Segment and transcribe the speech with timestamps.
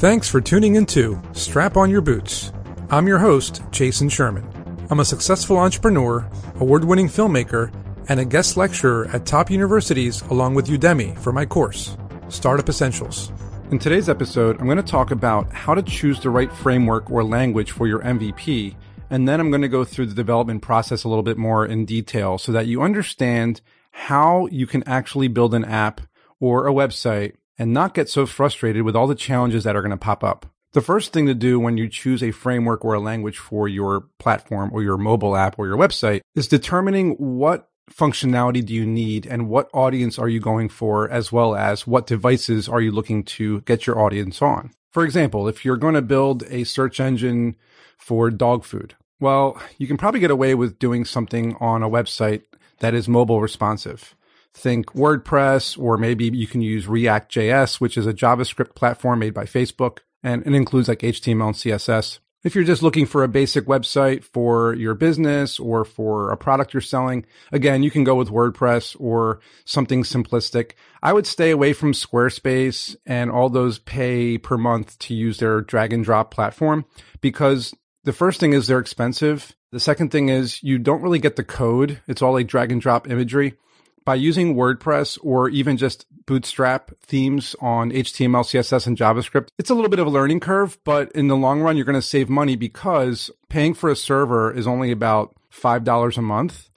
[0.00, 2.54] Thanks for tuning in to Strap On Your Boots.
[2.88, 4.48] I'm your host, Jason Sherman.
[4.88, 7.70] I'm a successful entrepreneur, award winning filmmaker,
[8.08, 11.98] and a guest lecturer at top universities along with Udemy for my course,
[12.30, 13.30] Startup Essentials.
[13.70, 17.22] In today's episode, I'm going to talk about how to choose the right framework or
[17.22, 18.76] language for your MVP,
[19.10, 21.84] and then I'm going to go through the development process a little bit more in
[21.84, 23.60] detail so that you understand
[23.90, 26.00] how you can actually build an app
[26.40, 29.90] or a website and not get so frustrated with all the challenges that are going
[29.90, 30.46] to pop up.
[30.72, 34.06] The first thing to do when you choose a framework or a language for your
[34.18, 39.26] platform or your mobile app or your website is determining what functionality do you need
[39.26, 43.24] and what audience are you going for, as well as what devices are you looking
[43.24, 44.70] to get your audience on.
[44.92, 47.56] For example, if you're going to build a search engine
[47.98, 52.42] for dog food, well, you can probably get away with doing something on a website
[52.78, 54.14] that is mobile responsive
[54.54, 59.44] think WordPress, or maybe you can use React.js, which is a JavaScript platform made by
[59.44, 62.18] Facebook, and it includes like HTML and CSS.
[62.42, 66.72] If you're just looking for a basic website for your business or for a product
[66.72, 70.72] you're selling, again, you can go with WordPress or something simplistic.
[71.02, 75.60] I would stay away from Squarespace and all those pay per month to use their
[75.60, 76.86] drag and drop platform
[77.20, 79.54] because the first thing is they're expensive.
[79.70, 82.00] The second thing is you don't really get the code.
[82.08, 83.58] It's all like drag and drop imagery
[84.10, 89.74] by using WordPress or even just Bootstrap themes on HTML, CSS, and JavaScript, it's a
[89.74, 92.28] little bit of a learning curve, but in the long run, you're going to save
[92.28, 96.69] money because paying for a server is only about $5 a month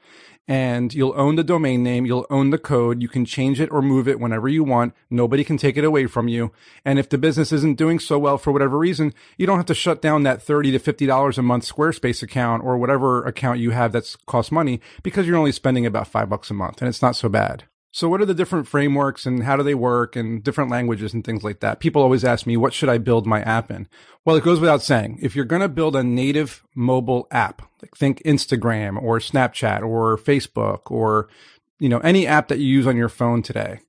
[0.47, 3.81] and you'll own the domain name, you'll own the code, you can change it or
[3.81, 4.93] move it whenever you want.
[5.09, 6.51] Nobody can take it away from you.
[6.83, 9.75] And if the business isn't doing so well for whatever reason, you don't have to
[9.75, 13.91] shut down that 30 to $50 a month Squarespace account or whatever account you have
[13.91, 17.15] that's cost money because you're only spending about 5 bucks a month and it's not
[17.15, 17.65] so bad.
[17.93, 21.23] So what are the different frameworks and how do they work and different languages and
[21.23, 21.79] things like that?
[21.79, 23.87] People always ask me, what should I build my app in?
[24.25, 27.95] Well, it goes without saying, if you're going to build a native mobile app, like
[27.95, 31.29] think Instagram or Snapchat or Facebook or,
[31.77, 33.81] you know, any app that you use on your phone today,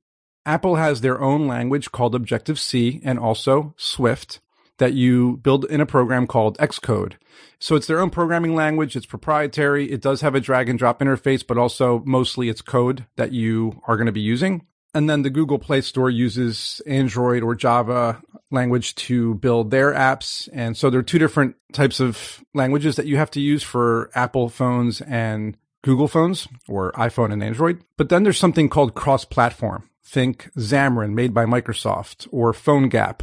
[0.44, 4.40] Apple has their own language called Objective-C and also Swift
[4.78, 7.14] that you build in a program called Xcode.
[7.58, 8.96] So it's their own programming language.
[8.96, 9.90] It's proprietary.
[9.90, 13.80] It does have a drag and drop interface, but also mostly it's code that you
[13.86, 14.66] are going to be using.
[14.94, 20.48] And then the Google Play Store uses Android or Java language to build their apps.
[20.52, 24.10] And so there are two different types of languages that you have to use for
[24.14, 27.82] Apple phones and Google phones or iPhone and Android.
[27.96, 29.90] But then there's something called cross platform.
[30.04, 33.22] Think Xamarin made by Microsoft or PhoneGap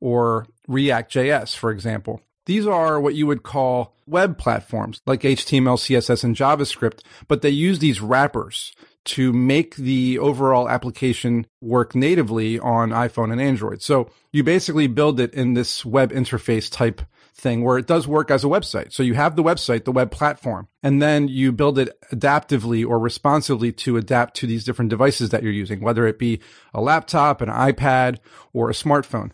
[0.00, 2.20] or React.js, for example.
[2.46, 7.50] These are what you would call web platforms like HTML, CSS, and JavaScript, but they
[7.50, 8.72] use these wrappers
[9.04, 13.82] to make the overall application work natively on iPhone and Android.
[13.82, 17.02] So you basically build it in this web interface type
[17.34, 18.92] thing where it does work as a website.
[18.92, 22.98] So you have the website, the web platform, and then you build it adaptively or
[22.98, 26.40] responsively to adapt to these different devices that you're using, whether it be
[26.72, 28.18] a laptop, an iPad,
[28.52, 29.32] or a smartphone.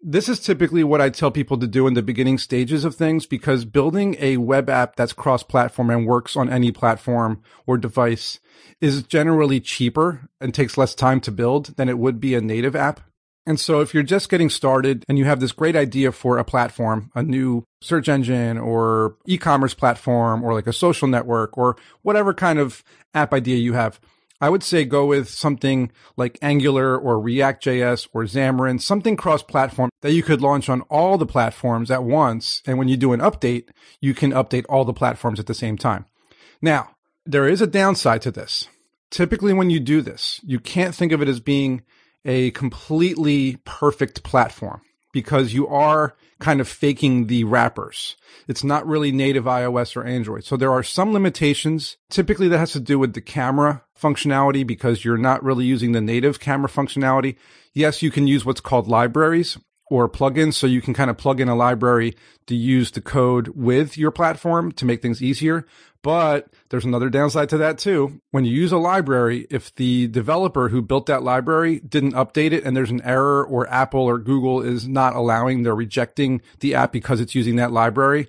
[0.00, 3.26] This is typically what I tell people to do in the beginning stages of things
[3.26, 8.38] because building a web app that's cross platform and works on any platform or device
[8.80, 12.76] is generally cheaper and takes less time to build than it would be a native
[12.76, 13.00] app.
[13.44, 16.44] And so if you're just getting started and you have this great idea for a
[16.44, 22.32] platform, a new search engine or e-commerce platform or like a social network or whatever
[22.32, 22.84] kind of
[23.14, 23.98] app idea you have,
[24.40, 29.90] I would say go with something like Angular or React.js or Xamarin, something cross platform
[30.02, 32.62] that you could launch on all the platforms at once.
[32.66, 33.68] And when you do an update,
[34.00, 36.06] you can update all the platforms at the same time.
[36.62, 36.90] Now,
[37.26, 38.68] there is a downside to this.
[39.10, 41.82] Typically, when you do this, you can't think of it as being
[42.24, 44.82] a completely perfect platform
[45.18, 48.14] because you are kind of faking the wrappers.
[48.46, 50.44] It's not really native iOS or Android.
[50.44, 51.96] So there are some limitations.
[52.08, 56.00] Typically that has to do with the camera functionality because you're not really using the
[56.00, 57.34] native camera functionality.
[57.74, 59.58] Yes, you can use what's called libraries
[59.90, 60.54] or plugins.
[60.54, 62.14] So you can kind of plug in a library
[62.46, 65.66] to use the code with your platform to make things easier.
[66.02, 68.20] But there's another downside to that too.
[68.30, 72.64] When you use a library, if the developer who built that library didn't update it
[72.64, 76.92] and there's an error or Apple or Google is not allowing, they're rejecting the app
[76.92, 78.28] because it's using that library,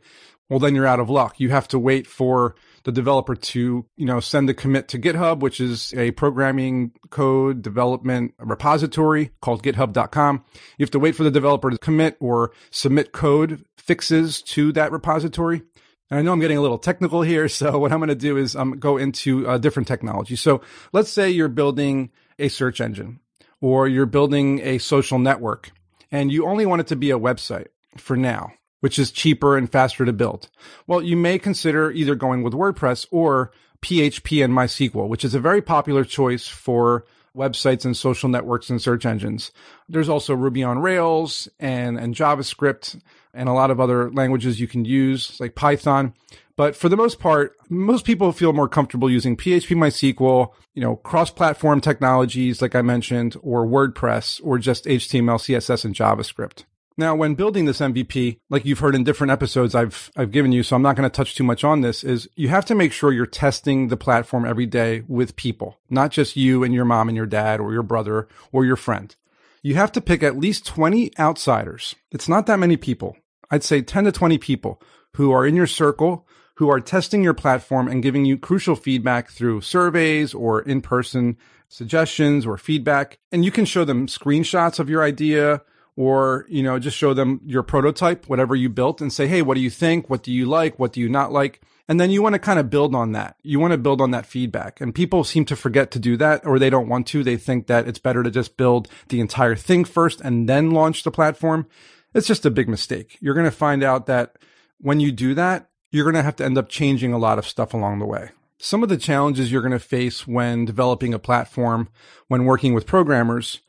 [0.49, 1.39] well, then you're out of luck.
[1.39, 5.41] You have to wait for the developer to, you know, send a commit to GitHub,
[5.41, 10.43] which is a programming code development repository called github.com.
[10.77, 14.91] You have to wait for the developer to commit or submit code fixes to that
[14.91, 15.61] repository.
[16.09, 17.47] And I know I'm getting a little technical here.
[17.59, 20.35] So what I'm going to do is I'm um, go into a different technology.
[20.35, 20.61] So
[20.93, 23.19] let's say you're building a search engine
[23.59, 25.71] or you're building a social network
[26.11, 27.67] and you only want it to be a website
[27.97, 30.49] for now, which is cheaper and faster to build.
[30.87, 33.51] Well, you may consider either going with WordPress or
[33.81, 37.05] PHP and MySQL, which is a very popular choice for
[37.35, 39.51] websites and social networks and search engines.
[39.87, 43.01] There's also Ruby on Rails and, and JavaScript
[43.33, 46.13] and a lot of other languages you can use like Python.
[46.55, 50.97] But for the most part, most people feel more comfortable using PHP MySQL, you know,
[50.97, 56.65] cross-platform technologies like I mentioned, or WordPress, or just HTML, CSS, and JavaScript.
[56.99, 60.63] Now, when building this MVP, like you've heard in different episodes I've, I've given you,
[60.63, 62.91] so I'm not going to touch too much on this, is you have to make
[62.91, 67.07] sure you're testing the platform every day with people, not just you and your mom
[67.07, 69.15] and your dad or your brother or your friend.
[69.63, 71.95] You have to pick at least 20 outsiders.
[72.11, 73.15] It's not that many people.
[73.49, 74.81] I'd say 10 to 20 people
[75.13, 79.29] who are in your circle, who are testing your platform and giving you crucial feedback
[79.29, 81.37] through surveys or in person
[81.69, 83.19] suggestions or feedback.
[83.31, 85.61] And you can show them screenshots of your idea
[85.99, 89.55] or, you know, just show them your prototype, whatever you built and say, Hey, what
[89.55, 90.09] do you think?
[90.09, 90.79] What do you like?
[90.79, 91.59] What do you not like?
[91.89, 93.35] And then you want to kind of build on that.
[93.43, 94.79] You want to build on that feedback.
[94.79, 97.21] And people seem to forget to do that or they don't want to.
[97.21, 101.03] They think that it's better to just build the entire thing first and then launch
[101.03, 101.67] the platform.
[102.13, 103.17] It's just a big mistake.
[103.19, 104.37] You're going to find out that
[104.77, 107.45] when you do that, you're going to have to end up changing a lot of
[107.45, 108.29] stuff along the way.
[108.57, 111.89] Some of the challenges you're going to face when developing a platform,
[112.29, 113.59] when working with programmers,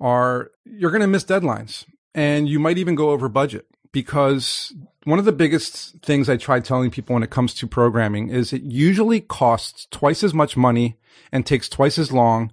[0.00, 1.84] are you're going to miss deadlines
[2.14, 4.72] and you might even go over budget because
[5.04, 8.52] one of the biggest things I try telling people when it comes to programming is
[8.52, 10.98] it usually costs twice as much money
[11.32, 12.52] and takes twice as long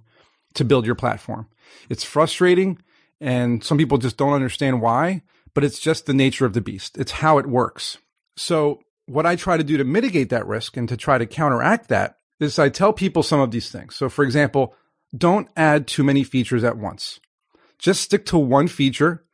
[0.54, 1.48] to build your platform.
[1.88, 2.78] It's frustrating
[3.20, 5.22] and some people just don't understand why,
[5.54, 6.98] but it's just the nature of the beast.
[6.98, 7.98] It's how it works.
[8.36, 11.88] So what I try to do to mitigate that risk and to try to counteract
[11.88, 13.96] that is I tell people some of these things.
[13.96, 14.74] So for example,
[15.16, 17.20] don't add too many features at once.
[17.78, 19.24] Just stick to one feature,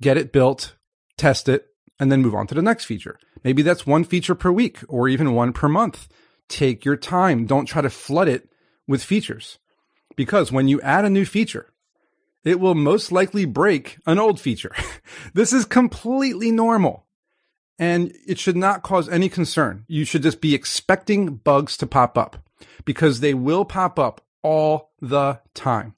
[0.00, 0.74] get it built,
[1.16, 1.68] test it,
[1.98, 3.18] and then move on to the next feature.
[3.42, 6.08] Maybe that's one feature per week or even one per month.
[6.48, 7.46] Take your time.
[7.46, 8.48] Don't try to flood it
[8.86, 9.58] with features
[10.16, 11.72] because when you add a new feature,
[12.44, 14.72] it will most likely break an old feature.
[15.34, 17.06] this is completely normal
[17.78, 19.84] and it should not cause any concern.
[19.88, 22.36] You should just be expecting bugs to pop up
[22.84, 25.94] because they will pop up all the time.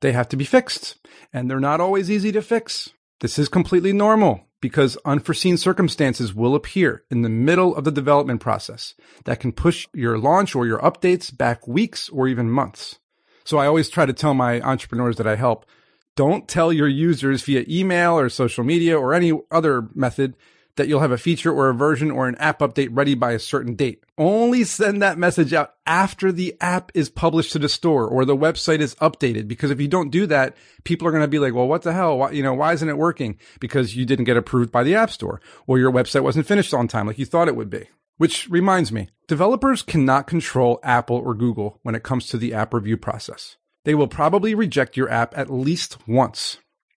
[0.00, 0.96] They have to be fixed
[1.32, 2.90] and they're not always easy to fix.
[3.20, 8.40] This is completely normal because unforeseen circumstances will appear in the middle of the development
[8.40, 8.94] process
[9.24, 12.98] that can push your launch or your updates back weeks or even months.
[13.44, 15.66] So I always try to tell my entrepreneurs that I help,
[16.14, 20.36] don't tell your users via email or social media or any other method
[20.76, 23.38] that you'll have a feature or a version or an app update ready by a
[23.38, 24.04] certain date.
[24.16, 28.36] Only send that message out after the app is published to the store or the
[28.36, 29.48] website is updated.
[29.48, 31.92] Because if you don't do that, people are going to be like, well, what the
[31.92, 32.18] hell?
[32.18, 33.38] Why, you know, why isn't it working?
[33.60, 36.88] Because you didn't get approved by the app store or your website wasn't finished on
[36.88, 37.88] time like you thought it would be.
[38.16, 42.72] Which reminds me, developers cannot control Apple or Google when it comes to the app
[42.72, 43.56] review process.
[43.84, 46.58] They will probably reject your app at least once.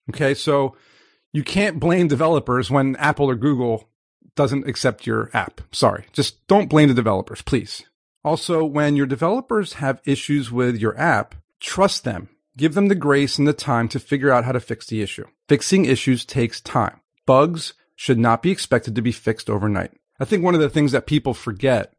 [0.10, 0.34] Okay.
[0.34, 0.76] So
[1.34, 3.90] you can't blame developers when Apple or Google
[4.36, 5.62] doesn't accept your app.
[5.72, 6.06] Sorry.
[6.14, 7.84] Just don't blame the developers, please.
[8.24, 12.30] Also, when your developers have issues with your app, trust them.
[12.56, 15.26] Give them the grace and the time to figure out how to fix the issue.
[15.50, 17.02] Fixing issues takes time.
[17.26, 19.92] Bugs should not be expected to be fixed overnight.
[20.20, 21.94] I think one of the things that people forget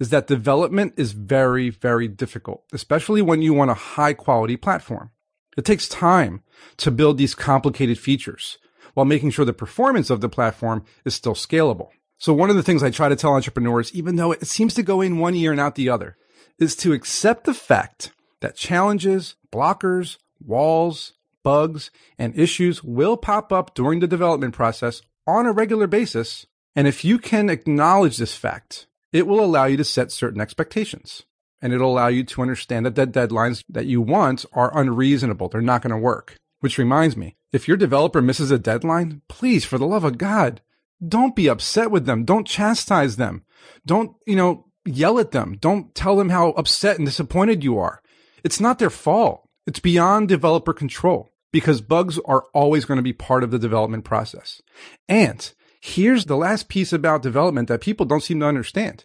[0.00, 5.10] is that development is very, very difficult, especially when you want a high quality platform.
[5.56, 6.42] It takes time
[6.78, 8.58] to build these complicated features
[8.98, 11.90] while making sure the performance of the platform is still scalable.
[12.18, 14.82] So one of the things I try to tell entrepreneurs, even though it seems to
[14.82, 16.16] go in one ear and out the other,
[16.58, 21.12] is to accept the fact that challenges, blockers, walls,
[21.44, 26.46] bugs, and issues will pop up during the development process on a regular basis.
[26.74, 31.22] And if you can acknowledge this fact, it will allow you to set certain expectations.
[31.62, 35.48] And it'll allow you to understand that the deadlines that you want are unreasonable.
[35.48, 36.34] They're not going to work.
[36.58, 40.60] Which reminds me, if your developer misses a deadline, please, for the love of God,
[41.06, 42.24] don't be upset with them.
[42.24, 43.44] Don't chastise them.
[43.86, 45.56] Don't, you know, yell at them.
[45.60, 48.02] Don't tell them how upset and disappointed you are.
[48.44, 49.48] It's not their fault.
[49.66, 54.04] It's beyond developer control because bugs are always going to be part of the development
[54.04, 54.60] process.
[55.08, 59.04] And here's the last piece about development that people don't seem to understand.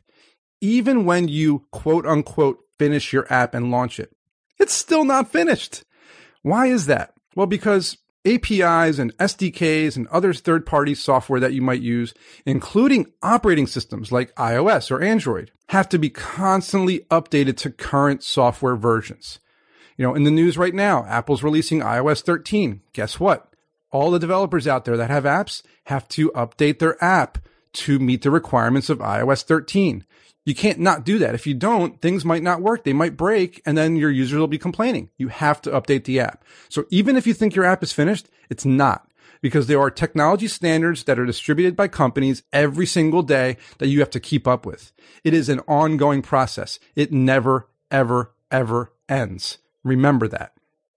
[0.61, 4.15] Even when you quote unquote finish your app and launch it,
[4.59, 5.83] it's still not finished.
[6.41, 7.13] Why is that?
[7.35, 12.13] Well, because APIs and SDKs and other third party software that you might use,
[12.45, 18.75] including operating systems like iOS or Android, have to be constantly updated to current software
[18.75, 19.39] versions.
[19.97, 22.81] You know, in the news right now, Apple's releasing iOS 13.
[22.93, 23.53] Guess what?
[23.93, 27.37] all the developers out there that have apps have to update their app
[27.73, 30.05] to meet the requirements of iOS 13.
[30.45, 31.35] You can't not do that.
[31.35, 32.83] If you don't, things might not work.
[32.83, 35.09] They might break and then your users will be complaining.
[35.17, 36.43] You have to update the app.
[36.69, 39.07] So even if you think your app is finished, it's not
[39.41, 43.99] because there are technology standards that are distributed by companies every single day that you
[43.99, 44.91] have to keep up with.
[45.23, 46.79] It is an ongoing process.
[46.95, 49.59] It never, ever, ever ends.
[49.83, 50.53] Remember that.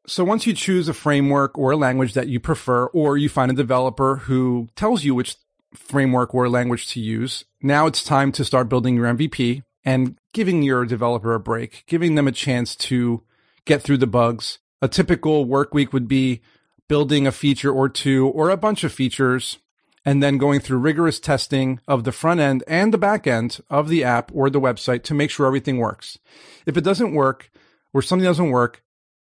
[0.06, 3.50] So once you choose a framework or a language that you prefer, or you find
[3.50, 5.36] a developer who tells you which
[5.76, 10.62] framework or language to use, now it's time to start building your MVP and giving
[10.62, 13.22] your developer a break, giving them a chance to
[13.64, 14.58] get through the bugs.
[14.82, 16.42] A typical work week would be
[16.88, 19.58] building a feature or two or a bunch of features
[20.04, 23.88] and then going through rigorous testing of the front end and the back end of
[23.88, 26.18] the app or the website to make sure everything works.
[26.64, 27.50] If it doesn't work
[27.92, 28.82] or something doesn't work,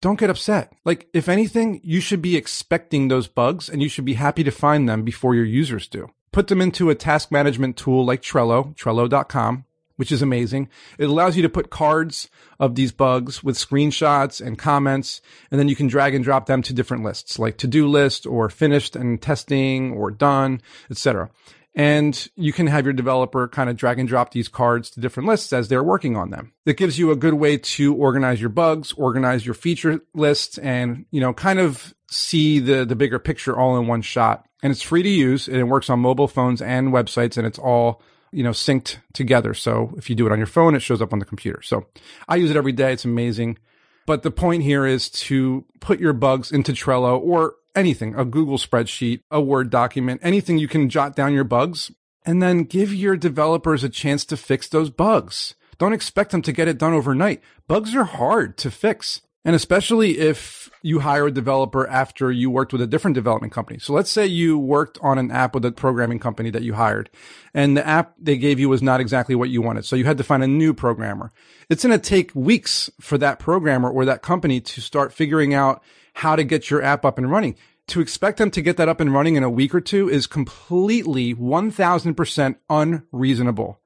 [0.03, 0.73] don't get upset.
[0.85, 4.51] Like, if anything, you should be expecting those bugs and you should be happy to
[4.51, 6.09] find them before your users do.
[6.37, 9.65] Put them into a task management tool like Trello, trello.com,
[9.97, 10.69] which is amazing.
[10.99, 12.29] It allows you to put cards
[12.61, 16.61] of these bugs with screenshots and comments, and then you can drag and drop them
[16.61, 21.31] to different lists like to-do list or finished and testing or done, etc.
[21.75, 25.31] And you can have your developer kind of drag and drop these cards to different
[25.31, 26.53] lists as they're working on them.
[26.67, 31.07] It gives you a good way to organize your bugs, organize your feature lists, and,
[31.11, 34.46] you know, kind of see the, the bigger picture all in one shot.
[34.63, 37.59] And it's free to use and it works on mobile phones and websites and it's
[37.59, 39.55] all, you know, synced together.
[39.55, 41.61] So if you do it on your phone, it shows up on the computer.
[41.63, 41.87] So
[42.29, 42.93] I use it every day.
[42.93, 43.59] It's amazing.
[44.07, 48.57] But the point here is to put your bugs into Trello or anything, a Google
[48.57, 51.91] spreadsheet, a Word document, anything you can jot down your bugs
[52.25, 55.55] and then give your developers a chance to fix those bugs.
[55.79, 57.43] Don't expect them to get it done overnight.
[57.69, 59.21] Bugs are hard to fix.
[59.47, 63.79] And especially if you hire a developer after you worked with a different development company.
[63.79, 67.11] So let's say you worked on an app with a programming company that you hired
[67.55, 69.85] and the app they gave you was not exactly what you wanted.
[69.85, 71.31] So you had to find a new programmer.
[71.71, 75.81] It's going to take weeks for that programmer or that company to start figuring out
[76.15, 77.55] how to get your app up and running.
[77.89, 80.27] To expect them to get that up and running in a week or two is
[80.27, 83.81] completely 1000% unreasonable.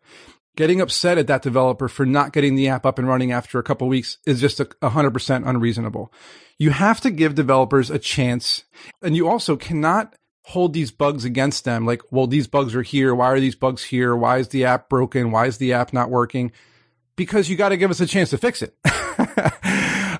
[0.57, 3.63] Getting upset at that developer for not getting the app up and running after a
[3.63, 6.13] couple weeks is just a 100% unreasonable.
[6.59, 8.65] You have to give developers a chance
[9.01, 10.15] and you also cannot
[10.45, 11.87] hold these bugs against them.
[11.87, 13.15] Like, well, these bugs are here.
[13.15, 14.17] Why are these bugs here?
[14.17, 15.31] Why is the app broken?
[15.31, 16.53] Why is the app not working?
[17.17, 18.75] Because you got to give us a chance to fix it.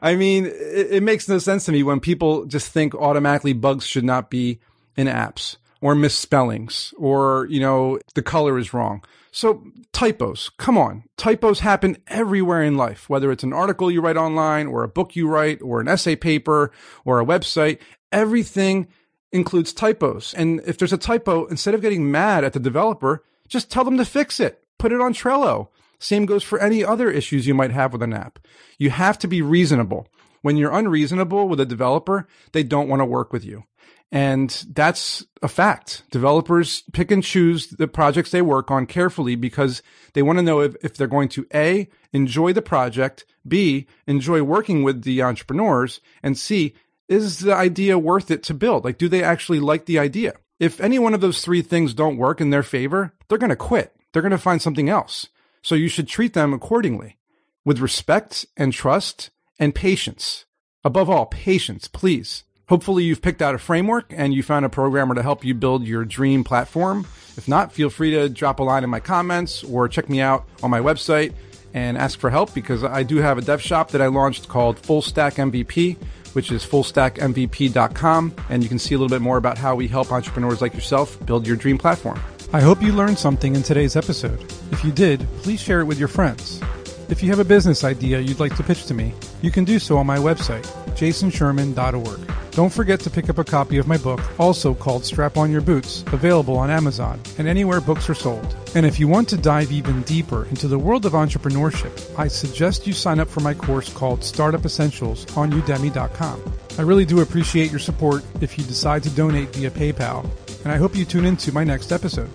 [0.03, 3.87] I mean, it, it, makes no sense to me when people just think automatically bugs
[3.87, 4.61] should not be
[4.97, 9.03] in apps or misspellings or, you know, the color is wrong.
[9.33, 11.05] So typos, come on.
[11.17, 15.15] Typos happen everywhere in life, whether it's an article you write online or a book
[15.15, 16.73] you write or an essay paper
[17.05, 17.79] or a website.
[18.13, 18.89] Everything
[19.33, 20.35] includes typos.
[20.35, 23.99] And if there's a typo, instead of getting mad at the developer, just tell them
[23.99, 24.65] to fix it.
[24.79, 25.69] Put it on Trello.
[25.99, 28.39] Same goes for any other issues you might have with an app.
[28.79, 30.09] You have to be reasonable.
[30.43, 33.65] When you're unreasonable with a developer, they don't want to work with you.
[34.13, 36.03] And that's a fact.
[36.11, 39.83] Developers pick and choose the projects they work on carefully because
[40.15, 44.43] they want to know if, if they're going to A, enjoy the project, B, enjoy
[44.43, 46.75] working with the entrepreneurs, and C,
[47.09, 48.85] is the idea worth it to build?
[48.85, 50.35] Like, do they actually like the idea?
[50.59, 53.57] If any one of those three things don't work in their favor, they're going to
[53.57, 53.95] quit.
[54.13, 55.29] They're going to find something else.
[55.63, 57.19] So you should treat them accordingly
[57.65, 60.47] with respect and trust and patience.
[60.85, 62.45] Above all, patience, please.
[62.71, 65.85] Hopefully you've picked out a framework and you found a programmer to help you build
[65.85, 67.05] your dream platform.
[67.37, 70.49] If not, feel free to drop a line in my comments or check me out
[70.63, 71.33] on my website
[71.75, 74.79] and ask for help because I do have a dev shop that I launched called
[74.79, 75.97] Full Stack MVP,
[76.33, 78.35] which is fullstackmvp.com.
[78.51, 81.19] And you can see a little bit more about how we help entrepreneurs like yourself
[81.27, 82.21] build your dream platform.
[82.53, 84.41] I hope you learned something in today's episode.
[84.71, 86.63] If you did, please share it with your friends.
[87.11, 89.13] If you have a business idea you'd like to pitch to me,
[89.43, 90.65] you can do so on my website,
[90.97, 92.33] jasonsherman.org.
[92.53, 95.61] Don't forget to pick up a copy of my book, also called Strap On Your
[95.61, 98.57] Boots, available on Amazon and anywhere books are sold.
[98.77, 102.87] And if you want to dive even deeper into the world of entrepreneurship, I suggest
[102.87, 106.41] you sign up for my course called Startup Essentials on udemy.com.
[106.79, 110.31] I really do appreciate your support if you decide to donate via PayPal
[110.65, 112.31] and I hope you tune into my next episode.